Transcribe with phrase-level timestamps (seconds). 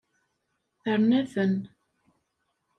[0.81, 1.53] Terna-ten.